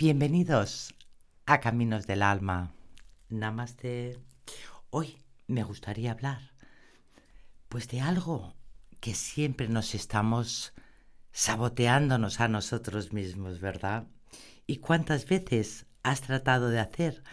Bienvenidos 0.00 0.94
a 1.44 1.58
Caminos 1.58 2.06
del 2.06 2.22
Alma. 2.22 2.72
Namaste. 3.30 4.16
Hoy 4.90 5.18
me 5.48 5.64
gustaría 5.64 6.12
hablar 6.12 6.52
pues 7.68 7.88
de 7.88 8.00
algo 8.00 8.54
que 9.00 9.16
siempre 9.16 9.66
nos 9.66 9.96
estamos 9.96 10.72
saboteándonos 11.32 12.38
a 12.38 12.46
nosotros 12.46 13.12
mismos, 13.12 13.60
¿verdad? 13.60 14.06
¿Y 14.68 14.76
cuántas 14.76 15.26
veces 15.26 15.86
has 16.04 16.20
tratado 16.20 16.68
de 16.68 16.78
hacer 16.78 17.24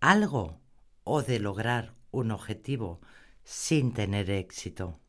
algo 0.00 0.60
o 1.04 1.22
de 1.22 1.40
lograr 1.40 1.94
un 2.10 2.32
objetivo 2.32 3.00
sin 3.44 3.94
tener 3.94 4.28
éxito? 4.28 5.00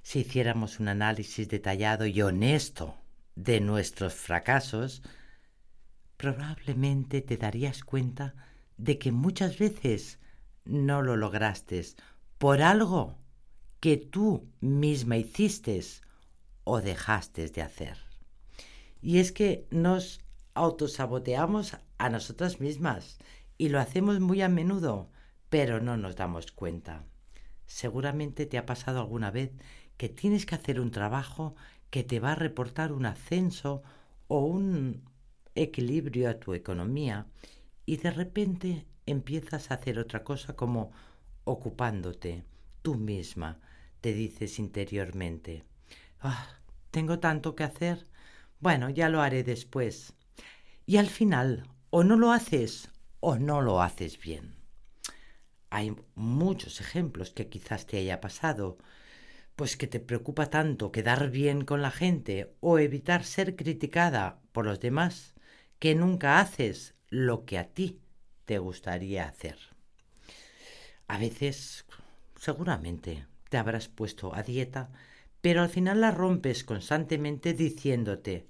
Si 0.00 0.20
hiciéramos 0.20 0.80
un 0.80 0.88
análisis 0.88 1.46
detallado 1.50 2.06
y 2.06 2.22
honesto 2.22 2.96
de 3.34 3.60
nuestros 3.60 4.14
fracasos, 4.14 5.02
probablemente 6.20 7.22
te 7.22 7.38
darías 7.38 7.82
cuenta 7.82 8.34
de 8.76 8.98
que 8.98 9.10
muchas 9.10 9.56
veces 9.56 10.18
no 10.66 11.00
lo 11.00 11.16
lograste 11.16 11.82
por 12.36 12.60
algo 12.60 13.16
que 13.80 13.96
tú 13.96 14.46
misma 14.60 15.16
hiciste 15.16 15.82
o 16.64 16.82
dejaste 16.82 17.48
de 17.48 17.62
hacer. 17.62 17.96
Y 19.00 19.18
es 19.20 19.32
que 19.32 19.66
nos 19.70 20.20
autosaboteamos 20.52 21.78
a 21.96 22.10
nosotras 22.10 22.60
mismas 22.60 23.16
y 23.56 23.70
lo 23.70 23.80
hacemos 23.80 24.20
muy 24.20 24.42
a 24.42 24.50
menudo, 24.50 25.08
pero 25.48 25.80
no 25.80 25.96
nos 25.96 26.16
damos 26.16 26.52
cuenta. 26.52 27.06
Seguramente 27.64 28.44
te 28.44 28.58
ha 28.58 28.66
pasado 28.66 29.00
alguna 29.00 29.30
vez 29.30 29.52
que 29.96 30.10
tienes 30.10 30.44
que 30.44 30.56
hacer 30.56 30.80
un 30.80 30.90
trabajo 30.90 31.54
que 31.88 32.04
te 32.04 32.20
va 32.20 32.32
a 32.32 32.34
reportar 32.46 32.92
un 32.92 33.06
ascenso 33.06 33.82
o 34.28 34.44
un 34.44 35.08
equilibrio 35.54 36.30
a 36.30 36.34
tu 36.34 36.54
economía 36.54 37.26
y 37.86 37.96
de 37.96 38.10
repente 38.10 38.86
empiezas 39.06 39.70
a 39.70 39.74
hacer 39.74 39.98
otra 39.98 40.22
cosa 40.24 40.54
como 40.54 40.92
ocupándote 41.44 42.44
tú 42.82 42.94
misma, 42.94 43.60
te 44.00 44.12
dices 44.12 44.58
interiormente. 44.58 45.64
Ah, 46.20 46.60
tengo 46.90 47.18
tanto 47.18 47.54
que 47.54 47.64
hacer. 47.64 48.06
Bueno, 48.60 48.90
ya 48.90 49.08
lo 49.08 49.20
haré 49.20 49.42
después. 49.42 50.14
Y 50.86 50.96
al 50.96 51.08
final, 51.08 51.68
o 51.90 52.04
no 52.04 52.16
lo 52.16 52.32
haces 52.32 52.90
o 53.20 53.36
no 53.36 53.60
lo 53.60 53.82
haces 53.82 54.18
bien. 54.18 54.54
Hay 55.70 55.94
muchos 56.14 56.80
ejemplos 56.80 57.30
que 57.30 57.48
quizás 57.48 57.86
te 57.86 57.98
haya 57.98 58.20
pasado, 58.20 58.78
pues 59.56 59.76
que 59.76 59.86
te 59.86 60.00
preocupa 60.00 60.46
tanto 60.46 60.90
quedar 60.90 61.30
bien 61.30 61.64
con 61.64 61.82
la 61.82 61.90
gente 61.90 62.56
o 62.60 62.78
evitar 62.78 63.24
ser 63.24 63.56
criticada 63.56 64.40
por 64.52 64.64
los 64.64 64.80
demás 64.80 65.34
que 65.80 65.94
nunca 65.96 66.38
haces 66.38 66.94
lo 67.08 67.44
que 67.44 67.58
a 67.58 67.64
ti 67.64 68.00
te 68.44 68.58
gustaría 68.58 69.24
hacer. 69.26 69.58
A 71.08 71.18
veces, 71.18 71.86
seguramente, 72.36 73.26
te 73.48 73.56
habrás 73.56 73.88
puesto 73.88 74.32
a 74.34 74.44
dieta, 74.44 74.90
pero 75.40 75.62
al 75.62 75.70
final 75.70 76.02
la 76.02 76.12
rompes 76.12 76.62
constantemente 76.64 77.54
diciéndote, 77.54 78.46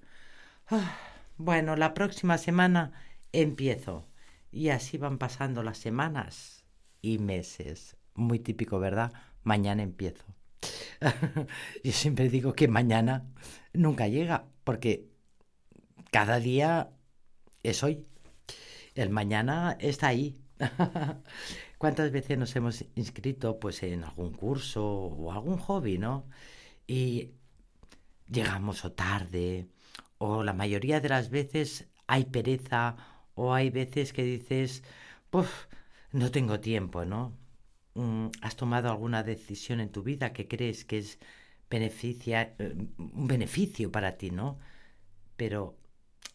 ah, 0.68 0.98
bueno, 1.38 1.76
la 1.76 1.94
próxima 1.94 2.36
semana 2.36 2.92
empiezo. 3.32 4.06
Y 4.52 4.70
así 4.70 4.98
van 4.98 5.18
pasando 5.18 5.62
las 5.62 5.78
semanas 5.78 6.64
y 7.00 7.18
meses. 7.18 7.96
Muy 8.14 8.40
típico, 8.40 8.80
¿verdad? 8.80 9.12
Mañana 9.44 9.84
empiezo. 9.84 10.24
Yo 11.84 11.92
siempre 11.92 12.28
digo 12.28 12.54
que 12.54 12.66
mañana 12.66 13.24
nunca 13.72 14.08
llega, 14.08 14.46
porque 14.64 15.08
cada 16.10 16.40
día 16.40 16.90
es 17.62 17.82
hoy. 17.82 18.06
El 18.94 19.10
mañana 19.10 19.76
está 19.80 20.08
ahí. 20.08 20.38
¿Cuántas 21.78 22.10
veces 22.12 22.38
nos 22.38 22.54
hemos 22.56 22.84
inscrito 22.94 23.58
pues 23.58 23.82
en 23.82 24.04
algún 24.04 24.32
curso 24.32 24.84
o 24.84 25.32
algún 25.32 25.58
hobby, 25.58 25.98
¿no? 25.98 26.26
Y 26.86 27.30
llegamos 28.30 28.84
o 28.84 28.92
tarde, 28.92 29.68
o 30.18 30.42
la 30.44 30.52
mayoría 30.52 31.00
de 31.00 31.08
las 31.08 31.30
veces 31.30 31.88
hay 32.06 32.26
pereza, 32.26 32.96
o 33.34 33.54
hay 33.54 33.70
veces 33.70 34.12
que 34.12 34.22
dices, 34.24 34.82
pues 35.30 35.48
no 36.12 36.30
tengo 36.30 36.60
tiempo, 36.60 37.04
¿no? 37.04 37.36
Mm, 37.94 38.28
¿Has 38.42 38.56
tomado 38.56 38.90
alguna 38.90 39.22
decisión 39.22 39.80
en 39.80 39.90
tu 39.90 40.02
vida 40.02 40.32
que 40.32 40.48
crees 40.48 40.84
que 40.84 40.98
es 40.98 41.18
beneficia, 41.70 42.54
eh, 42.58 42.74
un 42.98 43.26
beneficio 43.28 43.90
para 43.92 44.16
ti, 44.18 44.30
¿no? 44.30 44.58
Pero 45.36 45.79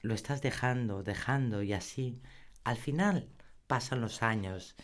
lo 0.05 0.13
estás 0.13 0.43
dejando, 0.43 1.01
dejando 1.01 1.63
y 1.63 1.73
así. 1.73 2.21
Al 2.63 2.77
final 2.77 3.27
pasan 3.65 4.01
los 4.01 4.21
años 4.21 4.75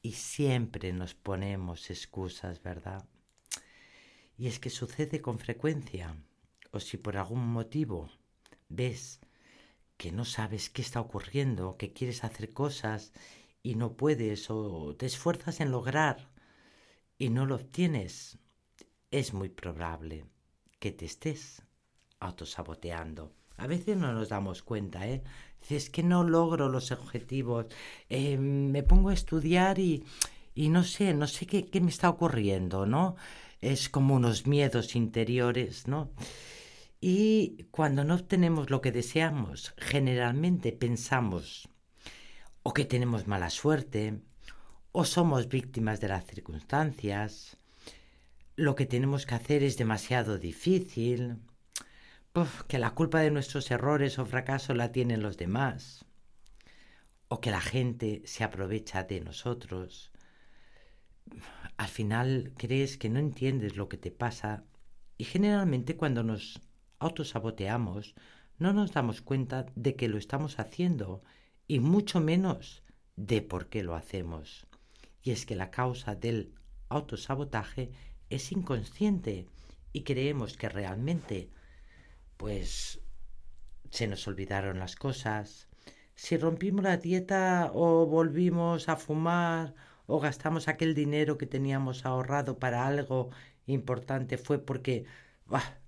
y 0.00 0.12
siempre 0.12 0.94
nos 0.94 1.14
ponemos 1.14 1.90
excusas, 1.90 2.62
¿verdad? 2.62 3.04
Y 4.38 4.46
es 4.46 4.58
que 4.58 4.70
sucede 4.70 5.20
con 5.20 5.38
frecuencia. 5.38 6.16
O 6.72 6.80
si 6.80 6.96
por 6.96 7.18
algún 7.18 7.46
motivo 7.46 8.10
ves 8.70 9.20
que 9.98 10.12
no 10.12 10.24
sabes 10.24 10.70
qué 10.70 10.80
está 10.80 11.00
ocurriendo, 11.00 11.76
que 11.76 11.92
quieres 11.92 12.24
hacer 12.24 12.54
cosas 12.54 13.12
y 13.62 13.74
no 13.74 13.98
puedes 13.98 14.48
o 14.48 14.96
te 14.96 15.04
esfuerzas 15.04 15.60
en 15.60 15.72
lograr 15.72 16.30
y 17.18 17.28
no 17.28 17.44
lo 17.44 17.56
obtienes, 17.56 18.38
es 19.10 19.34
muy 19.34 19.50
probable 19.50 20.24
que 20.78 20.90
te 20.90 21.04
estés 21.04 21.62
autosaboteando. 22.18 23.39
A 23.60 23.66
veces 23.66 23.98
no 23.98 24.12
nos 24.14 24.30
damos 24.30 24.62
cuenta, 24.62 25.06
¿eh? 25.06 25.22
Es 25.68 25.90
que 25.90 26.02
no 26.02 26.24
logro 26.24 26.70
los 26.70 26.90
objetivos, 26.92 27.66
eh, 28.08 28.38
me 28.38 28.82
pongo 28.82 29.10
a 29.10 29.14
estudiar 29.14 29.78
y, 29.78 30.02
y 30.54 30.70
no 30.70 30.82
sé, 30.82 31.12
no 31.12 31.26
sé 31.26 31.44
qué, 31.44 31.66
qué 31.66 31.82
me 31.82 31.90
está 31.90 32.08
ocurriendo, 32.08 32.86
¿no? 32.86 33.16
Es 33.60 33.90
como 33.90 34.14
unos 34.14 34.46
miedos 34.46 34.96
interiores, 34.96 35.86
¿no? 35.86 36.10
Y 37.02 37.66
cuando 37.70 38.02
no 38.02 38.14
obtenemos 38.14 38.70
lo 38.70 38.80
que 38.80 38.92
deseamos, 38.92 39.74
generalmente 39.76 40.72
pensamos 40.72 41.68
o 42.62 42.72
que 42.72 42.86
tenemos 42.86 43.26
mala 43.26 43.50
suerte, 43.50 44.22
o 44.92 45.04
somos 45.04 45.48
víctimas 45.48 46.00
de 46.00 46.08
las 46.08 46.24
circunstancias, 46.24 47.58
lo 48.56 48.74
que 48.74 48.86
tenemos 48.86 49.26
que 49.26 49.34
hacer 49.34 49.62
es 49.62 49.76
demasiado 49.76 50.38
difícil, 50.38 51.36
que 52.68 52.78
la 52.78 52.94
culpa 52.94 53.20
de 53.20 53.32
nuestros 53.32 53.70
errores 53.72 54.18
o 54.18 54.24
fracasos 54.24 54.76
la 54.76 54.92
tienen 54.92 55.20
los 55.20 55.36
demás, 55.36 56.04
o 57.26 57.40
que 57.40 57.50
la 57.50 57.60
gente 57.60 58.22
se 58.24 58.44
aprovecha 58.44 59.02
de 59.02 59.20
nosotros. 59.20 60.12
Al 61.76 61.88
final 61.88 62.52
crees 62.56 62.98
que 62.98 63.08
no 63.08 63.18
entiendes 63.18 63.76
lo 63.76 63.88
que 63.88 63.96
te 63.96 64.10
pasa 64.12 64.64
y 65.18 65.24
generalmente 65.24 65.96
cuando 65.96 66.22
nos 66.22 66.60
autosaboteamos 66.98 68.14
no 68.58 68.72
nos 68.72 68.92
damos 68.92 69.22
cuenta 69.22 69.66
de 69.74 69.96
que 69.96 70.08
lo 70.08 70.18
estamos 70.18 70.58
haciendo 70.58 71.22
y 71.66 71.80
mucho 71.80 72.20
menos 72.20 72.84
de 73.16 73.42
por 73.42 73.68
qué 73.68 73.82
lo 73.82 73.94
hacemos. 73.94 74.66
Y 75.22 75.32
es 75.32 75.46
que 75.46 75.56
la 75.56 75.70
causa 75.70 76.14
del 76.14 76.54
autosabotaje 76.88 77.90
es 78.28 78.52
inconsciente 78.52 79.46
y 79.92 80.02
creemos 80.02 80.56
que 80.56 80.68
realmente 80.68 81.50
pues 82.40 83.00
se 83.90 84.06
nos 84.06 84.26
olvidaron 84.26 84.78
las 84.78 84.96
cosas. 84.96 85.68
Si 86.14 86.38
rompimos 86.38 86.82
la 86.84 86.96
dieta 86.96 87.70
o 87.74 88.06
volvimos 88.06 88.88
a 88.88 88.96
fumar 88.96 89.74
o 90.06 90.20
gastamos 90.20 90.66
aquel 90.66 90.94
dinero 90.94 91.36
que 91.36 91.46
teníamos 91.46 92.06
ahorrado 92.06 92.58
para 92.58 92.86
algo 92.86 93.28
importante 93.66 94.38
fue 94.38 94.58
porque 94.58 95.04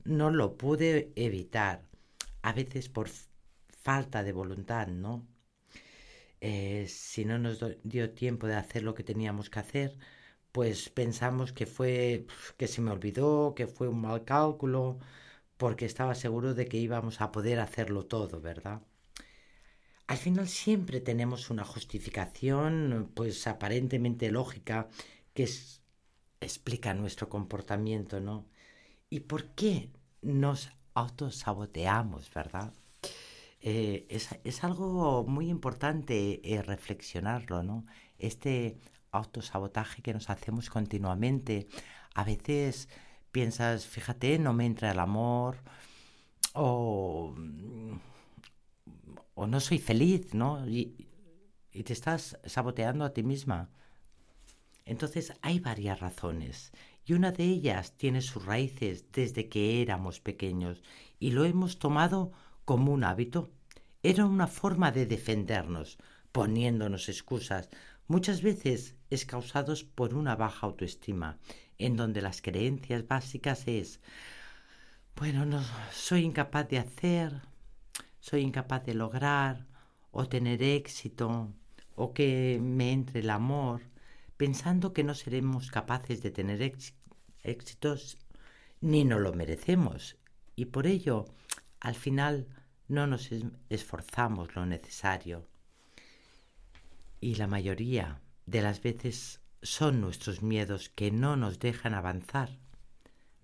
no 0.05 0.31
lo 0.31 0.59
pude 0.59 1.13
evitar. 1.17 1.89
A 2.43 2.53
veces 2.53 2.91
por 2.91 3.09
falta 3.83 4.23
de 4.23 4.33
voluntad, 4.33 4.89
¿no? 4.89 5.27
Eh, 6.43 6.87
si 6.89 7.25
no 7.25 7.39
nos 7.39 7.65
dio 7.83 8.11
tiempo 8.13 8.47
de 8.47 8.57
hacer 8.57 8.83
lo 8.83 8.95
que 8.95 9.05
teníamos 9.05 9.49
que 9.49 9.61
hacer, 9.61 9.99
pues 10.53 10.91
pensamos 10.91 11.53
que 11.55 11.67
fue 11.67 12.27
que 12.59 12.69
se 12.69 12.83
me 12.83 12.91
olvidó, 12.91 13.55
que 13.55 13.67
fue 13.67 13.89
un 13.89 14.03
mal 14.03 14.25
cálculo, 14.25 14.99
porque 15.63 15.87
estaba 15.87 16.17
seguro 16.17 16.55
de 16.55 16.67
que 16.67 16.77
íbamos 16.77 17.21
a 17.21 17.31
poder 17.31 17.61
hacerlo 17.61 18.05
todo, 18.05 18.41
¿verdad? 18.41 18.83
Al 20.09 20.17
final 20.17 20.49
siempre 20.49 21.01
tenemos 21.01 21.51
una 21.51 21.63
justificación, 21.65 23.13
pues 23.15 23.47
aparentemente 23.47 24.33
lógica, 24.33 24.89
que 25.35 25.49
explica 26.41 26.95
nuestro 26.95 27.29
comportamiento, 27.29 28.19
¿no? 28.19 28.49
¿Y 29.09 29.21
por 29.21 29.55
qué 29.55 29.93
nos 30.21 30.69
autosaboteamos, 30.95 32.35
verdad? 32.35 32.75
Eh, 33.61 34.09
es, 34.09 34.65
algo 34.65 35.25
muy 35.29 35.49
importante 35.49 36.41
eh, 36.43 36.61
reflexionarlo, 36.63 37.63
¿no? 37.63 37.87
Este 38.19 38.81
autosabotaje 39.13 40.03
que 40.03 40.13
nos 40.13 40.29
hacemos 40.29 40.71
continuamente, 40.71 41.69
a 42.17 42.25
veces 42.25 42.89
piensas, 43.33 43.87
fíjate, 43.87 44.39
no 44.39 44.53
me 44.53 44.67
entra 44.67 44.93
el 44.93 44.99
amor, 44.99 45.57
o, 46.55 47.35
o 49.35 49.47
no 49.47 49.61
soy 49.61 49.79
feliz, 49.79 50.35
¿no? 50.35 50.69
Y, 50.69 51.09
te 51.85 51.95
estás 51.95 52.39
saboteando 52.45 53.05
a 53.05 53.15
ti 53.15 53.23
misma. 53.23 53.71
Entonces 54.85 55.33
hay 55.41 55.59
varias 55.59 56.01
razones 56.01 56.71
y 57.07 57.15
una 57.15 57.33
de 57.33 57.45
ellas 57.45 57.97
tiene 57.97 58.21
sus 58.21 58.45
raíces 58.45 59.11
desde 59.11 59.49
que 59.49 59.81
éramos 59.81 60.21
pequeños 60.21 60.83
y 61.19 61.31
lo 61.31 61.47
hemos 61.47 61.79
tomado 61.79 62.31
como 62.67 62.93
un 62.93 63.05
hábito. 63.05 63.51
Era 64.03 64.27
una 64.27 64.49
forma 64.49 64.93
de 64.93 65.07
defendernos, 65.07 65.97
poniéndonos 66.31 67.09
excusas, 67.09 67.71
muchas 68.07 68.43
veces 68.43 68.97
es 69.09 69.25
causados 69.25 69.83
por 69.83 70.15
una 70.15 70.37
baja 70.37 70.67
autoestima, 70.67 71.39
en 71.85 71.97
donde 71.97 72.23
las 72.23 72.43
creencias 72.43 73.07
básicas 73.07 73.67
es, 73.67 74.01
bueno, 75.17 75.45
no, 75.45 75.63
soy 75.93 76.25
incapaz 76.25 76.69
de 76.69 76.79
hacer, 76.79 77.43
soy 78.21 78.43
incapaz 78.43 78.85
de 78.85 78.95
lograr, 78.95 79.67
o 80.11 80.29
tener 80.29 80.63
éxito, 80.63 81.53
o 81.95 82.13
que 82.13 82.59
me 82.63 82.93
entre 82.93 83.21
el 83.21 83.31
amor, 83.31 83.83
pensando 84.37 84.93
que 84.93 85.05
no 85.05 85.15
seremos 85.15 85.71
capaces 85.71 86.23
de 86.23 86.31
tener 86.31 86.75
éxitos 87.43 88.19
ni 88.81 89.05
no 89.05 89.19
lo 89.19 89.33
merecemos. 89.33 90.17
Y 90.55 90.67
por 90.67 90.87
ello, 90.87 91.25
al 91.81 91.95
final, 91.95 92.47
no 92.89 93.07
nos 93.07 93.31
esforzamos 93.71 94.55
lo 94.55 94.67
necesario. 94.67 95.47
Y 97.21 97.37
la 97.37 97.47
mayoría 97.47 98.21
de 98.47 98.63
las 98.63 98.83
veces 98.83 99.42
son 99.63 100.01
nuestros 100.01 100.43
miedos 100.43 100.89
que 100.89 101.11
no 101.11 101.37
nos 101.37 101.59
dejan 101.59 101.95
avanzar. 101.95 102.59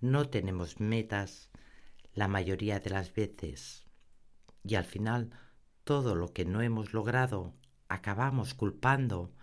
No 0.01 0.29
tenemos 0.29 0.79
metas 0.79 1.49
la 2.13 2.27
mayoría 2.27 2.79
de 2.79 2.89
las 2.89 3.13
veces. 3.13 3.85
Y 4.63 4.75
al 4.75 4.85
final, 4.85 5.31
todo 5.83 6.15
lo 6.15 6.33
que 6.33 6.45
no 6.45 6.61
hemos 6.61 6.93
logrado, 6.93 7.55
acabamos 7.87 8.53
culpando 8.53 9.33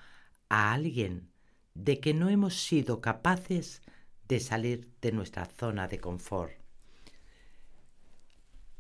a 0.49 0.73
alguien 0.73 1.31
de 1.75 2.01
que 2.01 2.15
no 2.15 2.29
hemos 2.29 2.55
sido 2.55 3.01
capaces 3.01 3.83
de 4.29 4.41
salir 4.41 4.93
de 5.01 5.13
nuestra 5.13 5.47
zona 5.47 5.89
de 5.89 5.99
confort. 5.99 6.53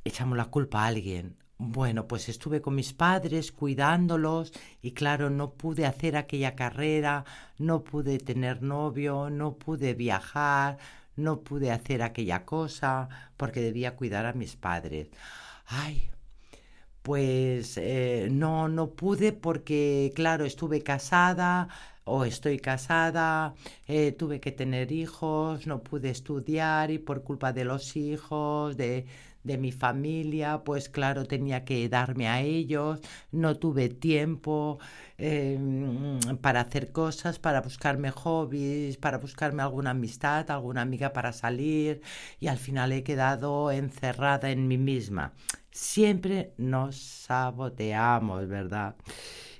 Echamos 0.04 0.37
la 0.37 0.46
culpa 0.46 0.84
a 0.84 0.87
alguien. 0.87 1.37
Bueno, 1.58 2.06
pues 2.06 2.29
estuve 2.29 2.61
con 2.61 2.75
mis 2.75 2.93
padres 2.93 3.50
cuidándolos 3.50 4.53
y 4.82 4.93
claro, 4.93 5.31
no 5.31 5.55
pude 5.55 5.87
hacer 5.87 6.17
aquella 6.17 6.55
carrera, 6.55 7.25
no 7.58 7.82
pude 7.82 8.19
tener 8.19 8.62
novio, 8.62 9.31
no 9.31 9.56
pude 9.56 9.94
viajar, 9.94 10.79
no 11.17 11.41
pude 11.41 11.70
hacer 11.73 12.03
aquella 12.03 12.44
cosa 12.44 13.08
porque 13.38 13.61
debía 13.62 13.97
cuidar 13.97 14.26
a 14.26 14.35
mis 14.35 14.55
padres. 14.56 15.08
Ay, 15.67 16.11
pues 17.03 17.76
eh, 17.79 18.29
no, 18.31 18.69
no 18.69 18.91
pude 18.91 19.32
porque, 19.32 20.12
claro, 20.14 20.44
estuve 20.44 20.82
casada 20.82 21.69
o 22.05 22.25
estoy 22.25 22.58
casada, 22.58 23.55
eh, 23.87 24.12
tuve 24.12 24.41
que 24.41 24.53
tener 24.53 24.93
hijos, 24.93 25.67
no 25.67 25.82
pude 25.82 26.11
estudiar 26.11 26.91
y 26.91 26.99
por 26.99 27.23
culpa 27.23 27.53
de 27.53 27.64
los 27.64 27.97
hijos, 27.97 28.76
de, 28.76 29.06
de 29.46 29.58
mi 29.58 29.72
familia, 29.72 30.62
pues 30.64 30.88
claro, 30.88 31.25
tenía 31.25 31.64
que 31.64 31.88
darme 31.88 32.28
a 32.28 32.43
ellos, 32.43 33.00
no 33.31 33.56
tuve 33.56 33.88
tiempo 33.88 34.78
em, 35.19 36.19
para 36.40 36.60
hacer 36.60 36.93
cosas, 36.93 37.38
para 37.38 37.60
buscarme 37.62 38.10
hobbies, 38.10 38.96
para 38.96 39.19
buscarme 39.19 39.62
alguna 39.62 39.90
amistad, 39.90 40.50
alguna 40.50 40.82
amiga 40.82 41.12
para 41.12 41.32
salir 41.32 42.02
y 42.40 42.48
al 42.48 42.58
final 42.58 42.93
he 42.93 43.02
quedado 43.02 43.70
encerrada 43.70 44.50
en 44.50 44.69
mí 44.69 44.78
misma. 44.78 45.32
Siempre 45.70 46.54
nos 46.58 46.96
saboteamos, 46.96 48.48
¿verdad? 48.48 48.96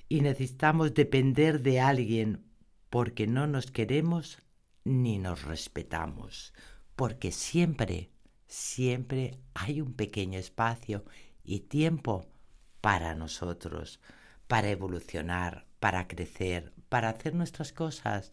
Y 0.09 0.21
necesitamos 0.21 0.95
depender 0.95 1.63
de 1.63 1.81
alguien 1.81 2.45
porque 2.91 3.27
no 3.27 3.47
nos 3.47 3.71
queremos 3.71 4.39
ni 4.85 5.19
nos 5.19 5.43
respetamos, 5.43 6.55
porque 6.95 7.33
siempre 7.33 8.11
siempre 8.57 9.39
hay 9.53 9.83
un 9.83 9.93
pequeño 9.93 10.39
espacio 10.39 11.05
y 11.45 11.61
tiempo 11.61 12.27
para 12.81 13.15
nosotros, 13.15 14.01
para 14.47 14.71
evolucionar, 14.71 15.67
para 15.79 16.09
crecer, 16.09 16.73
para 16.89 17.11
hacer 17.11 17.35
nuestras 17.35 17.75
cosas. 17.75 18.33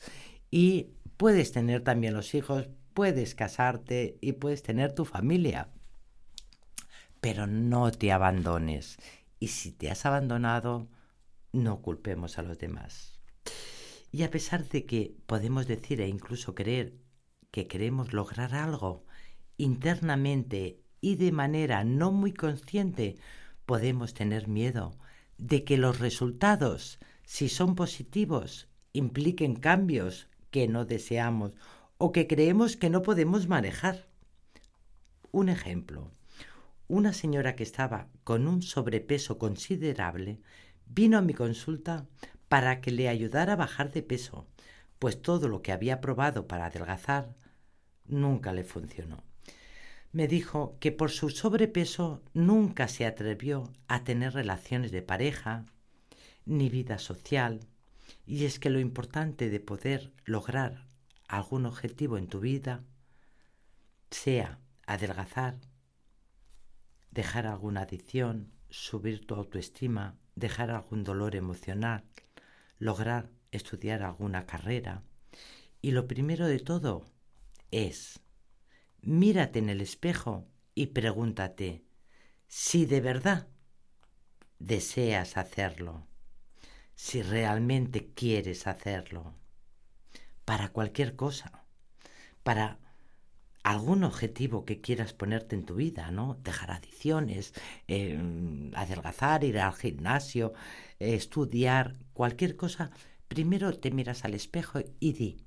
Y 0.49 0.91
puedes 1.17 1.51
tener 1.51 1.83
también 1.83 2.13
los 2.13 2.35
hijos, 2.35 2.69
puedes 2.93 3.35
casarte 3.35 4.17
y 4.21 4.33
puedes 4.33 4.63
tener 4.63 4.95
tu 4.95 5.03
familia. 5.03 5.73
Pero 7.19 7.45
no 7.45 7.91
te 7.91 8.13
abandones. 8.13 8.97
Y 9.41 9.49
si 9.49 9.73
te 9.73 9.91
has 9.91 10.05
abandonado, 10.05 10.87
no 11.51 11.81
culpemos 11.81 12.37
a 12.37 12.43
los 12.43 12.57
demás. 12.57 13.19
Y 14.09 14.23
a 14.23 14.31
pesar 14.31 14.69
de 14.69 14.85
que 14.85 15.17
podemos 15.25 15.67
decir 15.67 15.99
e 15.99 16.07
incluso 16.07 16.55
creer 16.55 16.93
que 17.51 17.67
queremos 17.67 18.13
lograr 18.13 18.55
algo, 18.55 19.05
internamente 19.57 20.79
y 21.01 21.15
de 21.15 21.31
manera 21.31 21.83
no 21.83 22.11
muy 22.11 22.33
consciente, 22.33 23.17
podemos 23.65 24.13
tener 24.13 24.47
miedo 24.47 24.97
de 25.37 25.63
que 25.63 25.77
los 25.77 25.99
resultados, 25.99 26.99
si 27.25 27.49
son 27.49 27.75
positivos, 27.75 28.69
impliquen 28.93 29.55
cambios 29.55 30.29
que 30.49 30.67
no 30.67 30.85
deseamos 30.85 31.51
o 31.97 32.11
que 32.11 32.27
creemos 32.27 32.77
que 32.77 32.89
no 32.89 33.01
podemos 33.01 33.47
manejar. 33.47 34.07
Un 35.31 35.49
ejemplo. 35.49 36.11
Una 36.87 37.11
señora 37.11 37.55
que 37.55 37.63
estaba 37.63 38.07
con 38.23 38.47
un 38.47 38.61
sobrepeso 38.61 39.37
considerable 39.37 40.39
vino 40.85 41.17
a 41.17 41.21
mi 41.21 41.33
consulta 41.33 42.05
para 42.47 42.81
que 42.81 42.91
le 42.91 43.09
ayudara 43.09 43.53
a 43.53 43.57
bajar 43.57 43.91
de 43.91 44.03
peso, 44.03 44.47
pues 44.99 45.21
todo 45.21 45.47
lo 45.47 45.61
que 45.61 45.71
había 45.71 46.01
probado 46.01 46.47
para 46.47 46.67
adelgazar 46.67 47.35
nunca 48.05 48.53
le 48.53 48.63
funcionó 48.63 49.32
me 50.13 50.27
dijo 50.27 50.77
que 50.79 50.91
por 50.91 51.09
su 51.11 51.31
sobrepeso 51.31 52.21
nunca 52.33 52.87
se 52.87 53.05
atrevió 53.05 53.73
a 53.87 54.03
tener 54.03 54.33
relaciones 54.33 54.91
de 54.91 55.01
pareja 55.01 55.65
ni 56.45 56.69
vida 56.69 56.99
social, 56.99 57.61
y 58.25 58.45
es 58.45 58.59
que 58.59 58.69
lo 58.69 58.79
importante 58.79 59.49
de 59.49 59.59
poder 59.59 60.13
lograr 60.23 60.85
algún 61.27 61.65
objetivo 61.65 62.17
en 62.17 62.27
tu 62.27 62.39
vida, 62.39 62.83
sea 64.11 64.59
adelgazar, 64.85 65.57
dejar 67.09 67.47
alguna 67.47 67.81
adicción, 67.81 68.51
subir 68.69 69.25
tu 69.25 69.33
autoestima, 69.33 70.15
dejar 70.35 70.69
algún 70.69 71.03
dolor 71.03 71.35
emocional, 71.35 72.03
lograr 72.77 73.31
estudiar 73.51 74.03
alguna 74.03 74.45
carrera. 74.45 75.01
Y 75.81 75.91
lo 75.91 76.07
primero 76.07 76.47
de 76.47 76.59
todo 76.59 77.05
es 77.71 78.19
mírate 79.03 79.59
en 79.59 79.69
el 79.69 79.81
espejo 79.81 80.47
y 80.73 80.87
pregúntate 80.87 81.85
si 82.47 82.85
de 82.85 83.01
verdad 83.01 83.47
deseas 84.59 85.37
hacerlo, 85.37 86.07
si 86.95 87.21
realmente 87.21 88.13
quieres 88.13 88.65
hacerlo, 88.65 89.35
para 90.45 90.69
cualquier 90.69 91.15
cosa, 91.15 91.65
para 92.43 92.79
algún 93.63 94.03
objetivo 94.03 94.65
que 94.65 94.81
quieras 94.81 95.13
ponerte 95.13 95.55
en 95.55 95.65
tu 95.65 95.75
vida, 95.75 96.11
¿no? 96.11 96.35
Dejar 96.43 96.71
adicciones, 96.71 97.53
em, 97.87 98.71
adelgazar, 98.75 99.43
ir 99.43 99.59
al 99.59 99.73
gimnasio, 99.73 100.53
estudiar, 100.99 101.97
cualquier 102.13 102.55
cosa. 102.55 102.91
Primero 103.27 103.73
te 103.79 103.91
miras 103.91 104.25
al 104.25 104.33
espejo 104.33 104.79
y 104.99 105.13
di, 105.13 105.45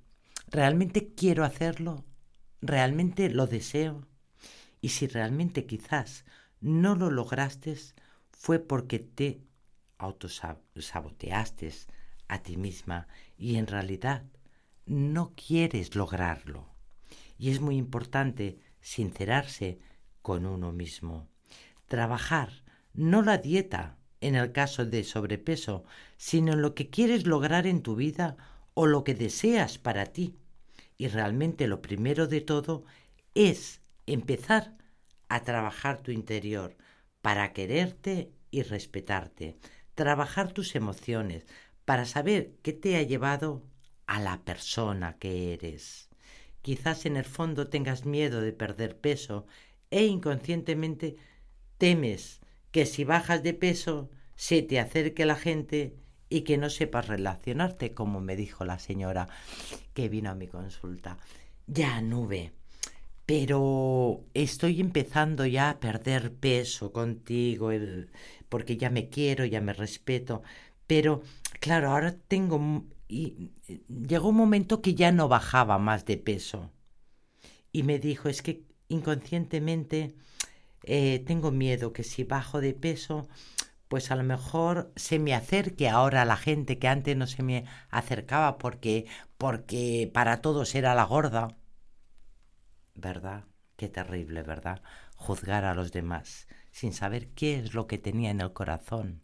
¿realmente 0.48 1.14
quiero 1.14 1.44
hacerlo? 1.44 2.04
Realmente 2.60 3.28
lo 3.30 3.46
deseo 3.46 4.06
y 4.80 4.90
si 4.90 5.06
realmente 5.06 5.66
quizás 5.66 6.25
no 6.60 6.94
lo 6.94 7.10
lograste 7.10 7.76
fue 8.30 8.58
porque 8.58 8.98
te 8.98 9.42
autosaboteaste 9.98 11.72
a 12.28 12.42
ti 12.42 12.56
misma 12.56 13.08
y 13.38 13.56
en 13.56 13.66
realidad 13.66 14.25
no 14.84 15.32
quieres 15.34 15.94
lograrlo. 15.96 16.68
Y 17.38 17.50
es 17.50 17.60
muy 17.60 17.76
importante 17.76 18.58
sincerarse 18.80 19.78
con 20.22 20.46
uno 20.46 20.72
mismo. 20.72 21.28
Trabajar, 21.88 22.64
no 22.94 23.22
la 23.22 23.38
dieta 23.38 23.98
en 24.20 24.34
el 24.34 24.52
caso 24.52 24.84
de 24.86 25.04
sobrepeso, 25.04 25.84
sino 26.16 26.52
en 26.54 26.62
lo 26.62 26.75
que 26.75 26.88
quieres 26.88 27.26
lograr 27.26 27.66
en 27.66 27.82
tu 27.82 27.96
vida 27.96 28.36
o 28.75 28.86
lo 28.86 29.04
que 29.04 29.14
deseas 29.14 29.78
para 29.78 30.06
ti. 30.06 30.36
Y 30.98 31.08
realmente 31.08 31.66
lo 31.66 31.82
primero 31.82 32.26
de 32.26 32.40
todo 32.40 32.84
es 33.34 33.80
empezar 34.06 34.76
a 35.28 35.42
trabajar 35.42 36.02
tu 36.02 36.10
interior 36.10 36.76
para 37.20 37.52
quererte 37.52 38.32
y 38.50 38.62
respetarte, 38.62 39.58
trabajar 39.94 40.52
tus 40.52 40.74
emociones, 40.74 41.44
para 41.84 42.04
saber 42.04 42.54
qué 42.62 42.72
te 42.72 42.96
ha 42.96 43.02
llevado 43.02 43.62
a 44.06 44.20
la 44.20 44.44
persona 44.44 45.18
que 45.18 45.52
eres. 45.52 46.08
Quizás 46.62 47.06
en 47.06 47.16
el 47.16 47.24
fondo 47.24 47.68
tengas 47.68 48.04
miedo 48.04 48.40
de 48.40 48.52
perder 48.52 48.98
peso 48.98 49.46
e 49.90 50.04
inconscientemente 50.04 51.16
temes 51.78 52.40
que 52.70 52.86
si 52.86 53.04
bajas 53.04 53.42
de 53.42 53.54
peso 53.54 54.10
se 54.34 54.62
te 54.62 54.80
acerque 54.80 55.26
la 55.26 55.36
gente 55.36 55.96
y 56.28 56.42
que 56.42 56.59
no 56.59 56.71
sepas 56.71 57.09
relacionarte, 57.09 57.95
como 57.95 58.21
me 58.21 58.37
dijo 58.37 58.64
la 58.64 58.78
señora 58.78 59.28
que 59.95 60.09
vino 60.09 60.30
a 60.30 60.35
mi 60.35 60.49
consulta. 60.49 61.18
Ya, 61.66 62.00
nube, 62.00 62.52
pero 63.26 64.25
estoy 64.35 64.80
empezando 64.80 65.47
ya 65.47 65.71
a 65.71 65.80
perder 65.80 66.33
peso 66.33 66.92
contigo, 66.92 67.71
porque 68.49 68.76
ya 68.76 68.90
me 68.90 69.09
quiero, 69.09 69.45
ya 69.45 69.61
me 69.61 69.73
respeto, 69.73 70.42
pero 70.87 71.23
claro, 71.61 71.90
ahora 71.90 72.16
tengo... 72.28 72.85
Y 73.09 73.52
llegó 73.88 74.30
un 74.30 74.37
momento 74.37 74.83
que 74.83 74.95
ya 74.95 75.12
no 75.12 75.28
bajaba 75.28 75.78
más 75.78 76.04
de 76.06 76.16
peso. 76.16 76.73
Y 77.71 77.85
me 77.85 78.00
dijo, 78.00 78.28
es 78.28 78.42
que 78.42 78.64
inconscientemente 78.88 80.16
eh, 80.83 81.23
tengo 81.26 81.50
miedo 81.52 81.92
que 81.92 82.02
si 82.02 82.25
bajo 82.25 82.61
de 82.61 82.75
peso, 82.75 83.28
pues 83.88 84.11
a 84.11 84.16
lo 84.16 84.25
mejor 84.25 84.93
se 84.97 85.19
me 85.19 85.35
acerque 85.35 85.88
ahora 85.88 86.25
la 86.25 86.37
gente 86.37 86.78
que 86.78 86.88
antes 86.88 87.16
no 87.16 87.26
se 87.26 87.43
me 87.43 87.64
acercaba 87.90 88.59
porque, 88.59 89.07
porque 89.38 90.11
para 90.12 90.40
todos 90.40 90.75
era 90.75 90.95
la 90.95 91.05
gorda. 91.05 91.57
¿Verdad? 92.95 93.45
Qué 93.76 93.88
terrible, 93.88 94.43
¿verdad? 94.43 94.83
Juzgar 95.16 95.64
a 95.64 95.75
los 95.75 95.93
demás 95.93 96.49
sin 96.76 96.93
saber 96.93 97.31
qué 97.31 97.59
es 97.59 97.73
lo 97.73 97.87
que 97.87 97.97
tenía 97.97 98.31
en 98.31 98.43
el 98.43 98.52
corazón, 98.52 99.23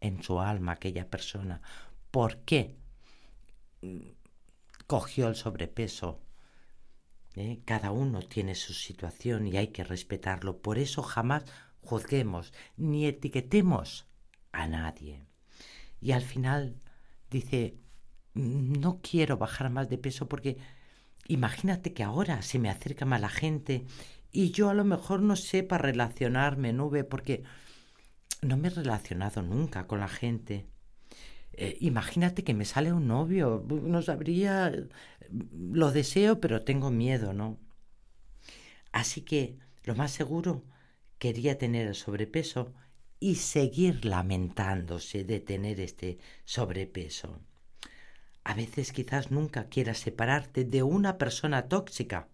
en 0.00 0.22
su 0.22 0.40
alma 0.40 0.72
aquella 0.72 1.08
persona. 1.08 1.62
¿Por 2.10 2.40
qué 2.44 2.76
cogió 4.86 5.28
el 5.28 5.34
sobrepeso? 5.34 6.20
¿Eh? 7.36 7.62
Cada 7.64 7.90
uno 7.90 8.20
tiene 8.20 8.54
su 8.54 8.74
situación 8.74 9.46
y 9.46 9.56
hay 9.56 9.68
que 9.68 9.82
respetarlo. 9.82 10.60
Por 10.60 10.76
eso 10.76 11.02
jamás 11.02 11.44
juzguemos 11.84 12.52
ni 12.76 13.06
etiquetemos 13.06 14.06
a 14.52 14.66
nadie. 14.66 15.26
Y 16.00 16.12
al 16.12 16.22
final 16.22 16.76
dice, 17.30 17.76
no 18.34 19.00
quiero 19.02 19.36
bajar 19.36 19.70
más 19.70 19.88
de 19.88 19.98
peso 19.98 20.28
porque 20.28 20.58
imagínate 21.26 21.92
que 21.92 22.02
ahora 22.02 22.42
se 22.42 22.58
me 22.58 22.70
acerca 22.70 23.04
más 23.04 23.20
la 23.20 23.28
gente 23.28 23.84
y 24.32 24.50
yo 24.50 24.68
a 24.68 24.74
lo 24.74 24.84
mejor 24.84 25.20
no 25.22 25.36
sepa 25.36 25.78
relacionarme, 25.78 26.72
nube, 26.72 27.04
porque 27.04 27.44
no 28.42 28.56
me 28.56 28.68
he 28.68 28.70
relacionado 28.70 29.42
nunca 29.42 29.86
con 29.86 30.00
la 30.00 30.08
gente. 30.08 30.66
Eh, 31.52 31.76
imagínate 31.80 32.42
que 32.42 32.52
me 32.52 32.64
sale 32.64 32.92
un 32.92 33.06
novio, 33.06 33.64
no 33.68 34.02
sabría, 34.02 34.72
lo 35.52 35.92
deseo, 35.92 36.40
pero 36.40 36.64
tengo 36.64 36.90
miedo, 36.90 37.32
¿no? 37.32 37.58
Así 38.90 39.22
que 39.22 39.58
lo 39.84 39.94
más 39.94 40.10
seguro 40.10 40.64
quería 41.24 41.56
tener 41.56 41.86
el 41.86 41.94
sobrepeso 41.94 42.74
y 43.18 43.36
seguir 43.36 44.04
lamentándose 44.04 45.24
de 45.24 45.40
tener 45.40 45.80
este 45.80 46.18
sobrepeso. 46.44 47.40
A 48.44 48.52
veces 48.52 48.92
quizás 48.92 49.30
nunca 49.30 49.70
quieras 49.70 49.96
separarte 49.96 50.66
de 50.66 50.82
una 50.82 51.16
persona 51.16 51.66
tóxica 51.66 52.28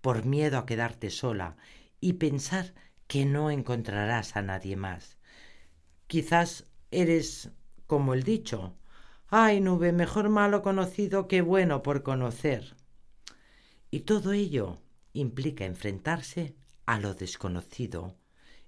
por 0.00 0.24
miedo 0.24 0.58
a 0.58 0.66
quedarte 0.66 1.10
sola 1.10 1.56
y 2.00 2.14
pensar 2.14 2.74
que 3.06 3.26
no 3.26 3.52
encontrarás 3.52 4.34
a 4.34 4.42
nadie 4.42 4.74
más. 4.74 5.18
Quizás 6.08 6.64
eres 6.90 7.52
como 7.86 8.12
el 8.12 8.24
dicho, 8.24 8.76
ay 9.28 9.60
nube, 9.60 9.92
mejor 9.92 10.30
malo 10.30 10.62
conocido 10.62 11.28
que 11.28 11.42
bueno 11.42 11.84
por 11.84 12.02
conocer. 12.02 12.74
Y 13.92 14.00
todo 14.00 14.32
ello 14.32 14.82
implica 15.12 15.64
enfrentarse 15.64 16.56
a 16.86 16.98
lo 16.98 17.14
desconocido. 17.14 18.16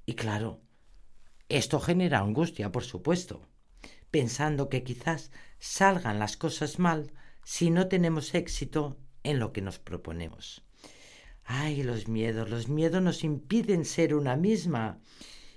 Y 0.04 0.14
claro, 0.14 0.60
esto 1.48 1.80
genera 1.80 2.18
angustia, 2.18 2.70
por 2.70 2.84
supuesto, 2.84 3.48
pensando 4.10 4.68
que 4.68 4.82
quizás 4.82 5.30
salgan 5.58 6.18
las 6.18 6.36
cosas 6.36 6.78
mal 6.78 7.12
si 7.44 7.70
no 7.70 7.88
tenemos 7.88 8.34
éxito 8.34 8.98
en 9.22 9.38
lo 9.38 9.52
que 9.52 9.62
nos 9.62 9.78
proponemos. 9.78 10.62
Ay, 11.44 11.82
los 11.82 12.08
miedos, 12.08 12.50
los 12.50 12.68
miedos 12.68 13.00
nos 13.00 13.24
impiden 13.24 13.86
ser 13.86 14.14
una 14.14 14.36
misma 14.36 15.00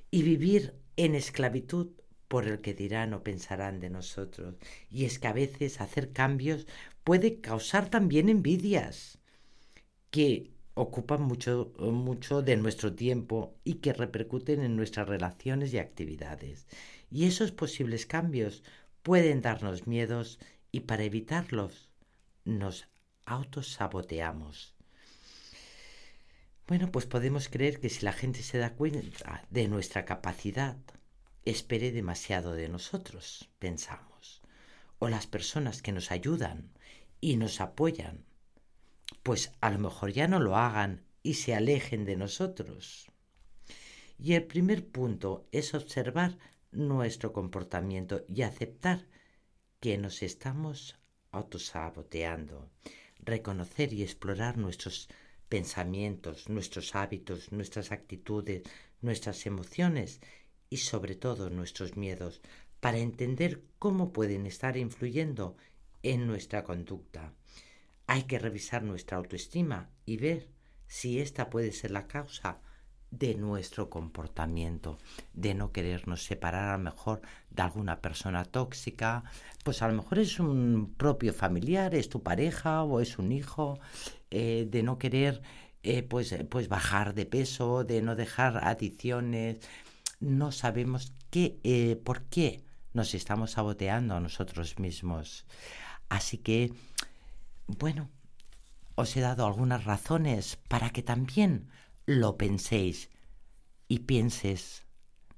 y 0.09 0.23
vivir 0.23 0.75
en 0.95 1.15
esclavitud 1.15 1.91
por 2.29 2.47
el 2.47 2.61
que 2.61 2.73
dirán 2.73 3.13
o 3.13 3.23
pensarán 3.23 3.81
de 3.81 3.89
nosotros. 3.89 4.55
Y 4.89 5.03
es 5.03 5.19
que 5.19 5.27
a 5.27 5.33
veces 5.33 5.81
hacer 5.81 6.13
cambios 6.13 6.65
puede 7.03 7.41
causar 7.41 7.89
también 7.89 8.29
envidias, 8.29 9.19
que 10.11 10.53
ocupan 10.73 11.21
mucho, 11.21 11.73
mucho 11.79 12.41
de 12.41 12.57
nuestro 12.57 12.93
tiempo 12.93 13.55
y 13.63 13.75
que 13.75 13.93
repercuten 13.93 14.61
en 14.61 14.75
nuestras 14.75 15.07
relaciones 15.07 15.73
y 15.73 15.79
actividades. 15.79 16.67
Y 17.09 17.25
esos 17.25 17.51
posibles 17.51 18.05
cambios 18.05 18.63
pueden 19.03 19.41
darnos 19.41 19.87
miedos 19.87 20.39
y 20.71 20.81
para 20.81 21.03
evitarlos 21.03 21.89
nos 22.45 22.87
autosaboteamos. 23.25 24.75
Bueno, 26.67 26.91
pues 26.91 27.05
podemos 27.05 27.49
creer 27.49 27.79
que 27.79 27.89
si 27.89 28.05
la 28.05 28.13
gente 28.13 28.43
se 28.43 28.57
da 28.57 28.75
cuenta 28.75 29.45
de 29.49 29.67
nuestra 29.67 30.05
capacidad, 30.05 30.77
espere 31.43 31.91
demasiado 31.91 32.53
de 32.53 32.69
nosotros, 32.69 33.49
pensamos. 33.59 34.41
O 34.99 35.09
las 35.09 35.27
personas 35.27 35.81
que 35.81 35.91
nos 35.91 36.11
ayudan 36.11 36.71
y 37.19 37.35
nos 37.35 37.59
apoyan 37.59 38.23
pues 39.23 39.51
a 39.61 39.69
lo 39.69 39.79
mejor 39.79 40.11
ya 40.11 40.27
no 40.27 40.39
lo 40.39 40.55
hagan 40.55 41.05
y 41.23 41.35
se 41.35 41.53
alejen 41.53 42.05
de 42.05 42.15
nosotros. 42.15 43.11
Y 44.17 44.33
el 44.33 44.43
primer 44.43 44.87
punto 44.87 45.47
es 45.51 45.73
observar 45.73 46.37
nuestro 46.71 47.33
comportamiento 47.33 48.23
y 48.27 48.43
aceptar 48.43 49.07
que 49.79 49.97
nos 49.97 50.21
estamos 50.21 50.99
autosaboteando, 51.31 52.69
reconocer 53.19 53.93
y 53.93 54.03
explorar 54.03 54.57
nuestros 54.57 55.09
pensamientos, 55.49 56.49
nuestros 56.49 56.95
hábitos, 56.95 57.51
nuestras 57.51 57.91
actitudes, 57.91 58.63
nuestras 59.01 59.45
emociones 59.45 60.21
y 60.69 60.77
sobre 60.77 61.15
todo 61.15 61.49
nuestros 61.49 61.97
miedos 61.97 62.41
para 62.79 62.99
entender 62.99 63.63
cómo 63.79 64.13
pueden 64.13 64.45
estar 64.45 64.77
influyendo 64.77 65.57
en 66.03 66.25
nuestra 66.25 66.63
conducta. 66.63 67.33
Hay 68.07 68.23
que 68.23 68.39
revisar 68.39 68.83
nuestra 68.83 69.17
autoestima 69.17 69.89
y 70.05 70.17
ver 70.17 70.49
si 70.87 71.19
esta 71.19 71.49
puede 71.49 71.71
ser 71.71 71.91
la 71.91 72.07
causa 72.07 72.59
de 73.11 73.35
nuestro 73.35 73.89
comportamiento, 73.89 74.97
de 75.33 75.53
no 75.53 75.71
querernos 75.71 76.23
separar 76.23 76.69
a 76.69 76.77
lo 76.77 76.83
mejor 76.83 77.21
de 77.49 77.61
alguna 77.61 78.01
persona 78.01 78.45
tóxica, 78.45 79.23
pues 79.63 79.81
a 79.81 79.87
lo 79.89 79.93
mejor 79.95 80.19
es 80.19 80.39
un 80.39 80.93
propio 80.97 81.33
familiar, 81.33 81.93
es 81.93 82.09
tu 82.09 82.23
pareja 82.23 82.83
o 82.83 83.01
es 83.01 83.19
un 83.19 83.33
hijo, 83.33 83.79
eh, 84.31 84.65
de 84.69 84.81
no 84.81 84.97
querer 84.97 85.41
eh, 85.83 86.03
pues, 86.03 86.33
pues 86.49 86.69
bajar 86.69 87.13
de 87.13 87.25
peso, 87.25 87.83
de 87.83 88.01
no 88.01 88.15
dejar 88.15 88.65
adicciones, 88.65 89.57
no 90.21 90.51
sabemos 90.53 91.13
qué, 91.29 91.59
eh, 91.63 91.99
por 92.01 92.23
qué 92.23 92.63
nos 92.93 93.13
estamos 93.13 93.51
saboteando 93.51 94.15
a 94.15 94.19
nosotros 94.21 94.79
mismos. 94.79 95.45
Así 96.07 96.37
que 96.37 96.73
bueno, 97.67 98.09
os 98.95 99.15
he 99.15 99.21
dado 99.21 99.45
algunas 99.45 99.85
razones 99.85 100.57
para 100.67 100.89
que 100.91 101.03
también 101.03 101.69
lo 102.05 102.37
penséis 102.37 103.09
y 103.87 103.99
pienses, 103.99 104.85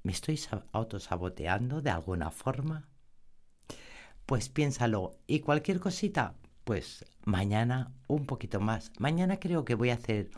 ¿me 0.02 0.12
estoy 0.12 0.40
autosaboteando 0.72 1.82
de 1.82 1.90
alguna 1.90 2.30
forma? 2.30 2.88
Pues 4.26 4.48
piénsalo 4.48 5.18
y 5.26 5.40
cualquier 5.40 5.80
cosita, 5.80 6.34
pues 6.64 7.04
mañana 7.24 7.92
un 8.08 8.26
poquito 8.26 8.60
más. 8.60 8.92
Mañana 8.98 9.38
creo 9.38 9.64
que 9.64 9.74
voy 9.74 9.90
a 9.90 9.94
hacer 9.94 10.30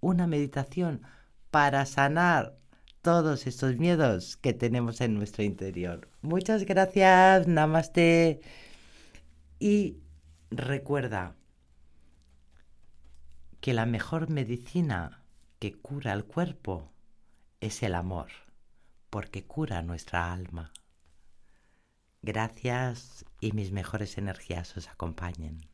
una 0.00 0.26
meditación 0.26 1.02
para 1.50 1.86
sanar 1.86 2.56
todos 3.02 3.46
estos 3.46 3.76
miedos 3.76 4.36
que 4.36 4.54
tenemos 4.54 5.00
en 5.00 5.14
nuestro 5.14 5.42
interior. 5.42 6.08
Muchas 6.22 6.64
gracias, 6.64 7.46
namaste. 7.46 8.40
Y 9.58 9.98
recuerda, 10.56 11.36
que 13.60 13.72
la 13.72 13.86
mejor 13.86 14.28
medicina 14.30 15.24
que 15.58 15.72
cura 15.72 16.12
el 16.12 16.24
cuerpo 16.24 16.92
es 17.60 17.82
el 17.82 17.94
amor, 17.94 18.28
porque 19.08 19.44
cura 19.44 19.80
nuestra 19.82 20.32
alma. 20.32 20.72
Gracias 22.20 23.24
y 23.40 23.52
mis 23.52 23.72
mejores 23.72 24.18
energías 24.18 24.76
os 24.76 24.88
acompañen. 24.88 25.73